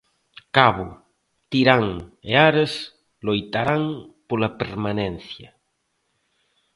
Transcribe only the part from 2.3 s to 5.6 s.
Ares loitarán pola permanencia.